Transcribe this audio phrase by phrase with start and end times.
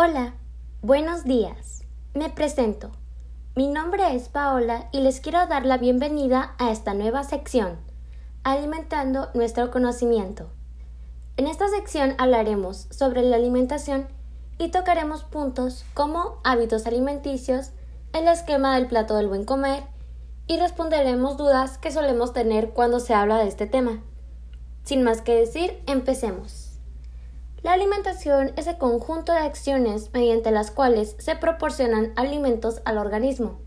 [0.00, 0.34] Hola,
[0.80, 1.82] buenos días.
[2.14, 2.92] Me presento.
[3.56, 7.78] Mi nombre es Paola y les quiero dar la bienvenida a esta nueva sección,
[8.44, 10.50] Alimentando nuestro conocimiento.
[11.36, 14.06] En esta sección hablaremos sobre la alimentación
[14.56, 17.72] y tocaremos puntos como hábitos alimenticios,
[18.12, 19.82] el esquema del plato del buen comer
[20.46, 24.04] y responderemos dudas que solemos tener cuando se habla de este tema.
[24.84, 26.67] Sin más que decir, empecemos.
[27.62, 33.58] La alimentación es el conjunto de acciones mediante las cuales se proporcionan alimentos al organismo.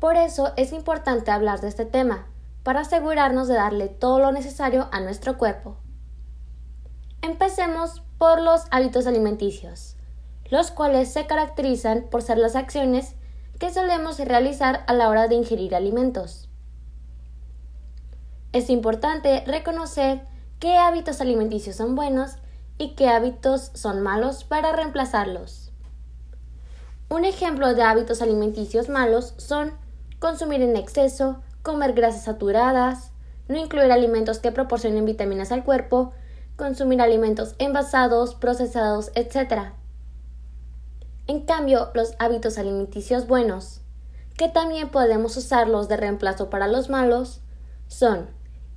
[0.00, 2.26] Por eso es importante hablar de este tema,
[2.64, 5.76] para asegurarnos de darle todo lo necesario a nuestro cuerpo.
[7.22, 9.96] Empecemos por los hábitos alimenticios,
[10.50, 13.14] los cuales se caracterizan por ser las acciones
[13.60, 16.48] que solemos realizar a la hora de ingerir alimentos.
[18.52, 20.22] Es importante reconocer
[20.58, 22.36] qué hábitos alimenticios son buenos
[22.78, 25.72] y qué hábitos son malos para reemplazarlos.
[27.08, 29.72] Un ejemplo de hábitos alimenticios malos son
[30.18, 33.12] consumir en exceso, comer grasas saturadas,
[33.48, 36.12] no incluir alimentos que proporcionen vitaminas al cuerpo,
[36.56, 39.72] consumir alimentos envasados, procesados, etc.
[41.26, 43.82] En cambio, los hábitos alimenticios buenos,
[44.36, 47.40] que también podemos usarlos de reemplazo para los malos,
[47.86, 48.28] son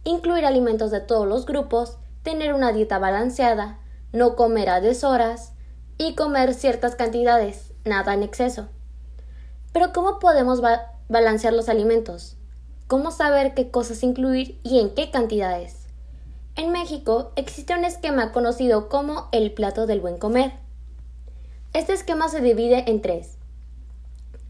[0.04, 3.80] incluir alimentos de todos los grupos, tener una dieta balanceada,
[4.12, 5.54] no comer a deshoras
[5.98, 8.70] y comer ciertas cantidades, nada en exceso.
[9.74, 10.62] Pero ¿cómo podemos
[11.10, 12.38] balancear los alimentos?
[12.88, 15.88] ¿Cómo saber qué cosas incluir y en qué cantidades?
[16.56, 20.54] En México existe un esquema conocido como el plato del buen comer.
[21.74, 23.38] Este esquema se divide en tres.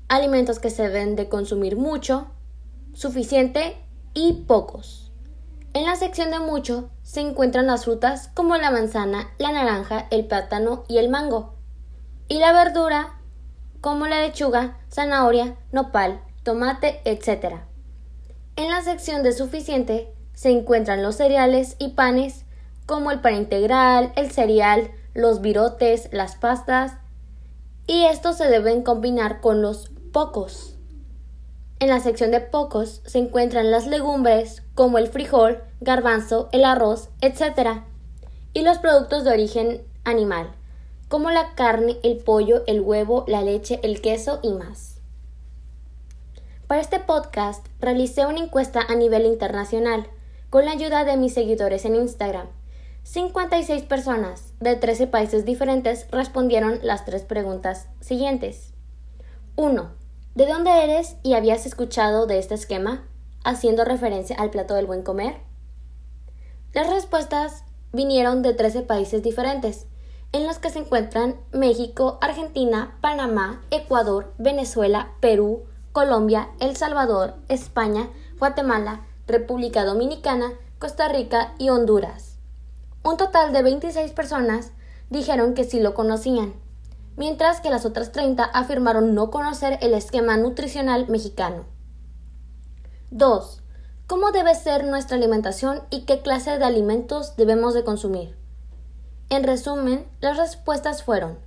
[0.08, 2.28] Alimentos que se deben de consumir mucho,
[2.94, 3.76] suficiente
[4.14, 5.09] y pocos.
[5.74, 10.26] En la sección de mucho se encuentran las frutas como la manzana, la naranja, el
[10.26, 11.54] plátano y el mango.
[12.28, 13.20] Y la verdura
[13.80, 17.58] como la lechuga, zanahoria, nopal, tomate, etc.
[18.56, 22.46] En la sección de suficiente se encuentran los cereales y panes
[22.86, 26.94] como el pan integral, el cereal, los virotes, las pastas,
[27.86, 30.79] y estos se deben combinar con los pocos.
[31.82, 37.08] En la sección de pocos se encuentran las legumbres como el frijol, garbanzo, el arroz,
[37.22, 37.84] etc.
[38.52, 40.52] Y los productos de origen animal,
[41.08, 45.00] como la carne, el pollo, el huevo, la leche, el queso y más.
[46.68, 50.06] Para este podcast realicé una encuesta a nivel internacional
[50.50, 52.48] con la ayuda de mis seguidores en Instagram.
[53.04, 58.74] 56 personas de 13 países diferentes respondieron las tres preguntas siguientes.
[59.56, 59.99] 1.
[60.40, 63.06] ¿De dónde eres y habías escuchado de este esquema,
[63.44, 65.42] haciendo referencia al plato del buen comer?
[66.72, 69.88] Las respuestas vinieron de 13 países diferentes,
[70.32, 78.10] en los que se encuentran México, Argentina, Panamá, Ecuador, Venezuela, Perú, Colombia, El Salvador, España,
[78.40, 82.38] Guatemala, República Dominicana, Costa Rica y Honduras.
[83.04, 84.72] Un total de 26 personas
[85.10, 86.54] dijeron que sí lo conocían
[87.20, 91.66] mientras que las otras 30 afirmaron no conocer el esquema nutricional mexicano.
[93.12, 93.62] 2.
[94.08, 98.38] ¿Cómo debe ser nuestra alimentación y qué clase de alimentos debemos de consumir?
[99.30, 101.38] En resumen, las respuestas fueron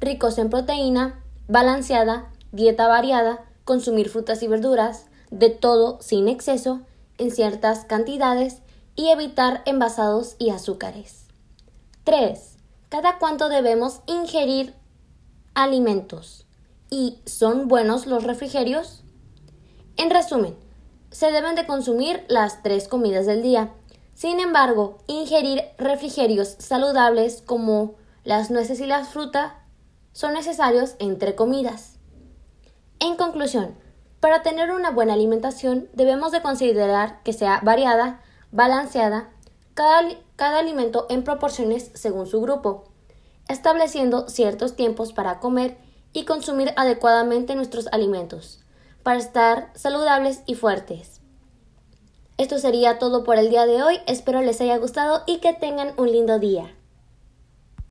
[0.00, 6.80] ricos en proteína, balanceada, dieta variada, consumir frutas y verduras, de todo sin exceso,
[7.18, 8.62] en ciertas cantidades
[8.96, 11.26] y evitar envasados y azúcares.
[12.04, 12.56] 3.
[12.88, 14.77] ¿Cada cuánto debemos ingerir
[15.58, 16.46] alimentos.
[16.88, 19.02] ¿Y son buenos los refrigerios?
[19.96, 20.56] En resumen,
[21.10, 23.72] se deben de consumir las tres comidas del día.
[24.14, 29.52] Sin embargo, ingerir refrigerios saludables como las nueces y las frutas
[30.12, 31.96] son necesarios entre comidas.
[33.00, 33.74] En conclusión,
[34.20, 38.20] para tener una buena alimentación debemos de considerar que sea variada,
[38.52, 39.30] balanceada,
[39.74, 40.02] cada,
[40.36, 42.84] cada alimento en proporciones según su grupo
[43.48, 45.78] estableciendo ciertos tiempos para comer
[46.12, 48.60] y consumir adecuadamente nuestros alimentos,
[49.02, 51.20] para estar saludables y fuertes.
[52.36, 55.92] Esto sería todo por el día de hoy, espero les haya gustado y que tengan
[55.96, 56.77] un lindo día.